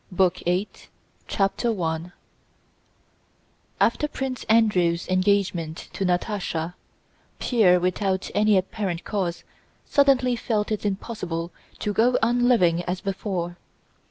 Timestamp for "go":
11.93-12.17